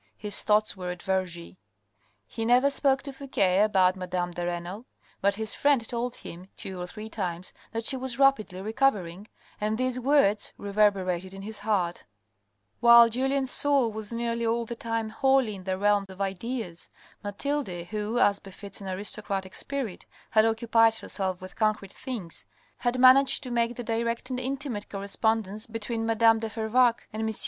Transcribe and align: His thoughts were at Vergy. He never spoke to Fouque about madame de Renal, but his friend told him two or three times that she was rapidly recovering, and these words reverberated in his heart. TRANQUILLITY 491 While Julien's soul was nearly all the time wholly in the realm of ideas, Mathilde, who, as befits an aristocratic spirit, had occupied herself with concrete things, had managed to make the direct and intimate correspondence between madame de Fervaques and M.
His 0.17 0.41
thoughts 0.41 0.75
were 0.75 0.89
at 0.89 1.03
Vergy. 1.03 1.57
He 2.25 2.43
never 2.43 2.71
spoke 2.71 3.03
to 3.03 3.11
Fouque 3.11 3.37
about 3.63 3.95
madame 3.95 4.31
de 4.31 4.43
Renal, 4.43 4.87
but 5.21 5.35
his 5.35 5.53
friend 5.53 5.87
told 5.87 6.15
him 6.15 6.47
two 6.57 6.81
or 6.81 6.87
three 6.87 7.07
times 7.07 7.53
that 7.71 7.85
she 7.85 7.95
was 7.97 8.17
rapidly 8.17 8.61
recovering, 8.61 9.27
and 9.61 9.77
these 9.77 9.99
words 9.99 10.53
reverberated 10.57 11.35
in 11.35 11.43
his 11.43 11.59
heart. 11.59 12.05
TRANQUILLITY 12.79 12.81
491 12.81 12.99
While 12.99 13.09
Julien's 13.09 13.51
soul 13.51 13.91
was 13.91 14.11
nearly 14.11 14.43
all 14.43 14.65
the 14.65 14.75
time 14.75 15.09
wholly 15.09 15.53
in 15.53 15.65
the 15.65 15.77
realm 15.77 16.05
of 16.09 16.19
ideas, 16.19 16.89
Mathilde, 17.23 17.85
who, 17.91 18.17
as 18.17 18.39
befits 18.39 18.81
an 18.81 18.87
aristocratic 18.87 19.53
spirit, 19.53 20.07
had 20.31 20.45
occupied 20.45 20.95
herself 20.95 21.39
with 21.39 21.55
concrete 21.55 21.93
things, 21.93 22.47
had 22.79 22.97
managed 22.99 23.43
to 23.43 23.51
make 23.51 23.75
the 23.75 23.83
direct 23.83 24.31
and 24.31 24.39
intimate 24.39 24.89
correspondence 24.89 25.67
between 25.67 26.07
madame 26.07 26.39
de 26.39 26.49
Fervaques 26.49 27.05
and 27.13 27.21
M. 27.21 27.35